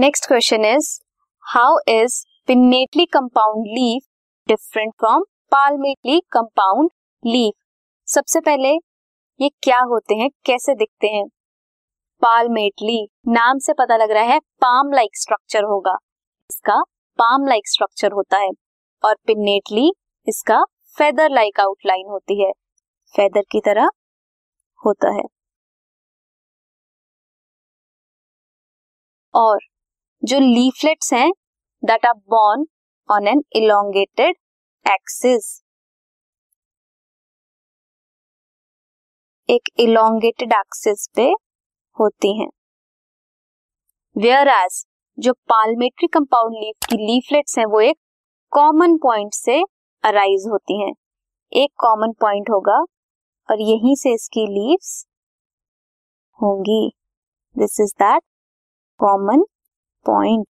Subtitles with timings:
[0.00, 0.86] Next question is
[1.44, 2.14] how is
[2.46, 4.02] pinnately compound leaf
[4.48, 6.90] different from palmately compound
[7.24, 7.54] leaf
[8.08, 8.68] सबसे पहले
[9.40, 11.24] ये क्या होते हैं, कैसे दिखते हैं?
[12.22, 15.96] पालमेटली नाम से पता लग रहा है पाम लाइक स्ट्रक्चर होगा।
[16.50, 16.80] इसका
[17.18, 18.50] पाम लाइक स्ट्रक्चर होता है
[19.04, 19.90] और पिन्नेटली
[20.26, 20.62] इसका
[20.98, 22.50] फेदर लाइक आउटलाइन होती है।
[23.14, 23.90] फेदर की तरह
[24.80, 25.24] होता है।
[29.34, 29.58] और
[30.22, 31.30] जो लीफलेट्स हैं
[31.82, 32.64] that are borne
[33.08, 34.36] on an elongated
[34.86, 35.46] axis
[39.48, 41.22] एक इलोंगेटेड एक्सिस पे
[41.96, 42.48] होती हैं।
[44.16, 44.84] वेयर एज
[45.18, 47.96] जो पालमेट्री कंपाउंड लीफ की लीफलेट्स हैं वो एक
[48.52, 49.60] कॉमन पॉइंट से
[50.04, 50.92] अराइज होती हैं।
[51.52, 52.78] एक कॉमन पॉइंट होगा
[53.48, 54.92] और यहीं से इसकी लीव्स
[56.40, 56.88] होंगी।
[57.56, 58.22] This is that
[59.00, 59.44] common
[60.06, 60.46] point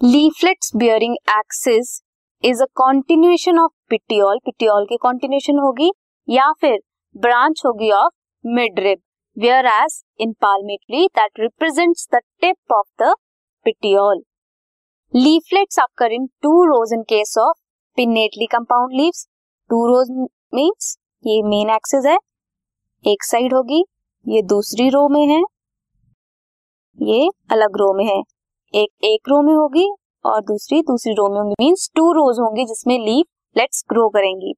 [0.00, 2.00] leaflets bearing axis
[2.44, 5.90] is a continuation of petiole petiole की कॉन्टिन्यूएशन होगी
[6.28, 6.78] या फिर
[7.16, 8.12] ब्रांच होगी of
[8.44, 8.98] midrib
[9.66, 13.14] whereas in palmately that represents the tip of the
[13.66, 14.22] petiole
[15.14, 17.56] leaflets आकर in two rows in case of
[17.98, 19.26] pinnately compound leaves
[19.70, 20.10] two rows
[20.54, 22.16] means ये main axis है,
[23.04, 23.84] एक side होगी,
[24.26, 25.42] ये दूसरी रो में है
[27.04, 28.20] ये अलग रो में है।
[28.74, 29.88] एक एक रो में होगी
[30.24, 34.52] और दूसरी दूसरी रो में होंगी। मीन्स टू रोज होंगी जिसमें लीफ लेट्स ग्रो करेंगी।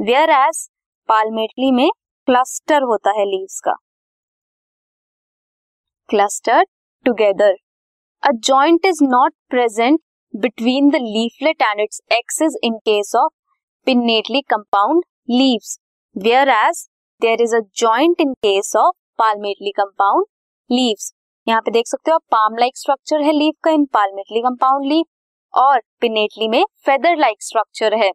[0.00, 0.68] वेयर एज
[1.08, 1.88] पालमेटली में
[2.28, 3.72] क्लस्टर होता है लीव्स का।
[6.08, 6.64] Cluster
[7.06, 7.56] together
[8.22, 10.00] a joint is not present
[10.34, 13.32] between the leaflet and its axis in case of
[13.86, 15.78] pinnately compound leaves
[16.48, 16.88] whereas
[17.22, 20.26] there is a joint in case of palmately compound
[20.70, 21.12] leaves
[21.48, 24.86] यहाँ पे देख सकते हो आप palm like structure है leaf का in palmately compound
[24.86, 25.06] leaf
[25.54, 28.10] और pinnately में फेदर लाइक स्ट्रक्चर है।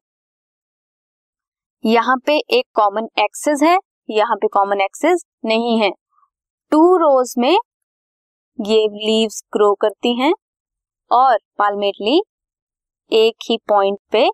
[1.83, 3.77] यहाँ पे एक कॉमन एक्सेस है,
[4.09, 5.89] यहाँ पे कॉमन एक्सेस नहीं है।
[6.71, 7.57] टू रोज में
[8.59, 10.33] ये लीव्स ग्रो करती हैं
[11.11, 12.21] और पालमेटली
[13.11, 14.27] एक ही पॉइंट पे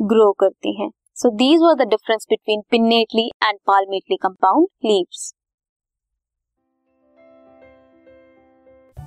[0.00, 5.32] ग्रो करती हैं। So these were the difference between pinnately and palmately compound leaves